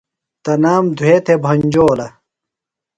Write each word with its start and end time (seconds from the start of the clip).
تنام 0.43 0.83
دُھوے 0.97 1.15
تھےۡ 1.25 1.39
بھنجولہ۔ 1.43 2.07